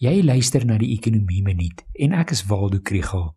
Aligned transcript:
Jy 0.00 0.22
luister 0.24 0.62
na 0.64 0.78
die 0.80 0.94
Ekonomie 0.94 1.42
Minuut 1.44 1.82
en 2.00 2.14
ek 2.16 2.30
is 2.32 2.40
Waldo 2.48 2.78
Krugel. 2.80 3.36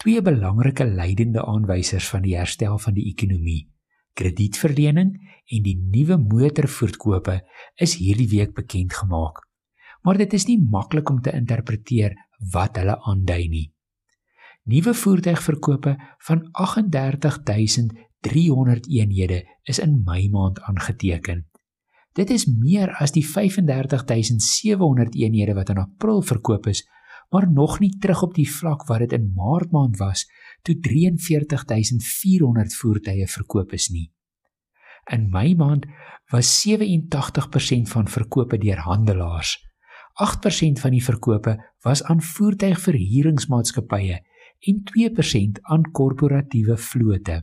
Twee 0.00 0.22
belangrike 0.24 0.86
leidende 0.88 1.44
aanwysers 1.44 2.08
van 2.08 2.24
die 2.24 2.32
herstel 2.38 2.78
van 2.80 2.96
die 2.96 3.04
ekonomie, 3.10 3.68
kredietverlening 4.16 5.10
en 5.12 5.66
die 5.66 5.74
nuwe 5.76 6.16
motorvoertkope 6.22 7.34
is 7.76 7.98
hierdie 8.00 8.30
week 8.32 8.56
bekend 8.56 8.96
gemaak. 8.96 9.44
Maar 10.08 10.24
dit 10.24 10.32
is 10.40 10.48
nie 10.48 10.56
maklik 10.56 11.12
om 11.12 11.20
te 11.20 11.36
interpreteer 11.36 12.16
wat 12.56 12.80
hulle 12.80 12.96
aandui 13.04 13.44
nie. 13.52 13.68
Nuwe 14.64 14.96
voertuigverkope 14.96 16.00
van 16.30 16.48
38300 16.64 18.88
eenhede 18.88 19.44
is 19.68 19.84
in 19.84 20.00
Mei 20.08 20.32
maand 20.32 20.64
aangeteken. 20.64 21.44
Dit 22.14 22.30
is 22.30 22.46
meer 22.46 22.92
as 23.02 23.10
die 23.14 23.24
35700 23.26 25.14
eenhede 25.18 25.54
wat 25.54 25.70
in 25.72 25.78
April 25.82 26.22
verkoop 26.22 26.66
is, 26.70 26.84
maar 27.34 27.50
nog 27.50 27.80
nie 27.82 27.98
terug 27.98 28.22
op 28.22 28.34
die 28.34 28.50
vlak 28.50 28.86
wat 28.86 28.98
dit 29.02 29.12
in 29.16 29.32
Maart 29.34 29.72
maand 29.74 29.98
was 29.98 30.26
toe 30.62 30.76
43400 30.80 32.74
voertuie 32.78 33.26
verkoop 33.28 33.72
is 33.72 33.88
nie. 33.90 34.12
In 35.12 35.28
Mei 35.30 35.54
maand 35.54 35.86
was 36.32 36.62
87% 36.62 37.90
van 37.92 38.08
verkope 38.08 38.58
deur 38.58 38.78
handelaars. 38.86 39.58
8% 40.22 40.80
van 40.80 40.90
die 40.94 41.04
verkope 41.04 41.56
was 41.82 42.02
aan 42.02 42.22
voertuigverhuuringsmaatskappye 42.22 44.20
en 44.70 44.82
2% 44.94 45.60
aan 45.62 45.90
korporatiewe 45.90 46.76
vlote. 46.76 47.42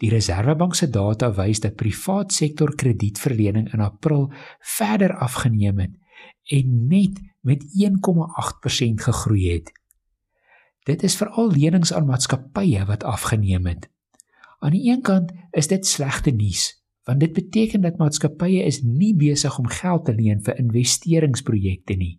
Die 0.00 0.08
Reserwebank 0.08 0.74
se 0.74 0.88
data 0.88 1.28
wys 1.36 1.60
dat 1.60 1.76
privaat 1.76 2.32
sektor 2.32 2.72
kredietverlening 2.74 3.68
in 3.74 3.82
April 3.84 4.30
verder 4.76 5.16
afgeneem 5.16 5.78
het 5.78 5.98
en 6.50 6.86
net 6.88 7.20
met 7.44 7.64
1,8% 7.64 9.04
gegroei 9.04 9.44
het. 9.52 9.72
Dit 10.88 11.04
is 11.04 11.16
veral 11.20 11.52
lenings 11.52 11.92
aan 11.92 12.08
maatskappye 12.08 12.84
wat 12.88 13.04
afgeneem 13.04 13.66
het. 13.66 13.90
Aan 14.58 14.72
die 14.72 14.88
een 14.90 15.02
kant 15.04 15.32
is 15.56 15.68
dit 15.68 15.86
slegte 15.86 16.30
nuus, 16.30 16.80
want 17.04 17.20
dit 17.20 17.32
beteken 17.32 17.84
dat 17.84 18.00
maatskappye 18.00 18.64
is 18.64 18.82
nie 18.82 19.12
besig 19.16 19.58
om 19.58 19.68
geld 19.68 20.04
te 20.04 20.16
leen 20.16 20.40
vir 20.44 20.58
investeringsprojekte 20.58 21.96
nie. 22.00 22.16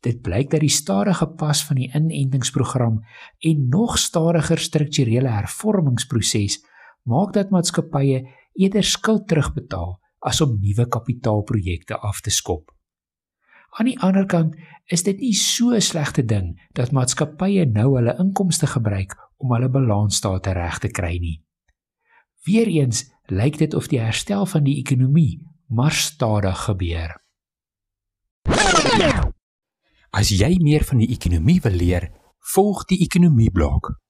Dit 0.00 0.20
blyk 0.24 0.50
dat 0.50 0.60
die 0.60 0.72
stadige 0.72 1.26
pas 1.36 1.64
van 1.64 1.80
die 1.80 1.90
inentingsprogram 1.92 3.02
en 3.38 3.68
nog 3.68 3.98
stadiger 3.98 4.58
strukturele 4.58 5.28
hervormingsproses 5.28 6.60
maak 7.04 7.32
dat 7.36 7.50
maatskappye 7.50 8.24
eerder 8.54 8.84
skuld 8.84 9.28
terugbetaal 9.28 9.98
as 10.24 10.40
om 10.40 10.56
nuwe 10.60 10.86
kapitaalprojekte 10.88 11.98
af 12.00 12.20
te 12.20 12.30
skop. 12.30 12.72
Aan 13.74 13.90
die 13.90 13.98
ander 13.98 14.26
kant 14.30 14.54
is 14.86 15.02
dit 15.02 15.20
nie 15.20 15.34
so 15.34 15.74
'n 15.74 15.80
slegte 15.80 16.22
ding 16.22 16.54
dat 16.72 16.92
maatskappye 16.92 17.66
nou 17.66 17.96
hulle 17.96 18.16
inkomste 18.18 18.66
gebruik 18.66 19.16
om 19.36 19.52
hulle 19.52 19.68
balansstate 19.68 20.52
reg 20.52 20.78
te 20.78 20.88
kry 20.88 21.18
nie. 21.18 21.42
Weereens 22.46 23.10
lyk 23.26 23.58
dit 23.58 23.74
of 23.74 23.88
die 23.88 24.00
herstel 24.00 24.46
van 24.46 24.64
die 24.64 24.78
ekonomie 24.78 25.40
maar 25.68 25.92
stadig 25.92 26.64
gebeur. 26.64 27.20
As 30.10 30.30
jy 30.30 30.58
meer 30.62 30.84
van 30.84 30.98
die 30.98 31.10
ekonomie 31.10 31.60
wil 31.60 31.72
leer, 31.72 32.12
volg 32.54 32.84
die 32.84 33.00
ekonomie 33.02 33.50
blok. 33.50 34.03